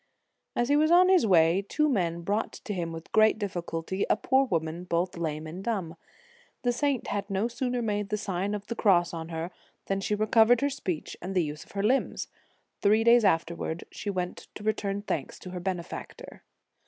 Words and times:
As 0.55 0.69
he 0.69 0.75
was 0.75 0.89
on 0.89 1.09
his 1.09 1.27
way, 1.27 1.61
two 1.69 1.87
men 1.87 2.21
brought 2.21 2.53
to 2.53 2.73
him 2.73 2.91
with 2.91 3.11
great 3.11 3.37
difficulty 3.37 4.03
a 4.09 4.15
poor 4.15 4.45
woman 4.45 4.83
both 4.83 5.15
lame 5.15 5.45
and 5.45 5.63
dumb. 5.63 5.95
The 6.63 6.71
saint 6.71 7.09
had 7.09 7.29
no 7.29 7.47
sooner 7.47 7.83
made 7.83 8.09
the 8.09 8.17
Sign 8.17 8.55
of 8.55 8.65
the 8.65 8.73
Cross 8.73 9.13
on 9.13 9.29
her, 9.29 9.51
than 9.85 10.01
she 10.01 10.15
recov 10.15 10.47
ered 10.47 10.61
her 10.61 10.71
speech 10.71 11.15
and 11.21 11.35
the 11.35 11.43
use 11.43 11.63
of 11.63 11.73
her 11.73 11.83
limbs. 11.83 12.29
Three 12.81 13.03
days 13.03 13.23
afterwards, 13.23 13.83
she 13.91 14.09
went 14.09 14.47
to 14.55 14.63
return 14.63 15.03
thanks 15.03 15.37
to 15.37 15.51
her 15.51 15.59
benefactor. 15.59 16.41